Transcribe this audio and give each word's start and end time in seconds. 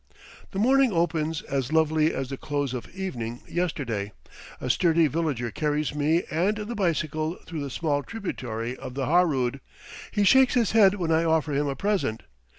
The 0.49 0.57
morning 0.57 0.91
opens 0.91 1.43
as 1.43 1.71
lovely 1.71 2.11
as 2.11 2.31
the 2.31 2.35
close 2.37 2.73
of 2.73 2.89
evening 2.89 3.41
yesterday; 3.47 4.13
a 4.59 4.67
sturdy 4.67 5.05
villager 5.05 5.51
carries 5.51 5.93
me 5.93 6.23
and 6.31 6.57
the 6.57 6.73
bicycle 6.73 7.35
through 7.45 7.63
a 7.63 7.69
small 7.69 8.01
tributary 8.01 8.75
of 8.75 8.95
the 8.95 9.05
Harood. 9.05 9.61
He 10.09 10.23
shakes 10.23 10.55
his 10.55 10.71
head 10.71 10.95
when 10.95 11.11
I 11.11 11.23
offer 11.23 11.53
him 11.53 11.67
a 11.67 11.75
present. 11.75 12.23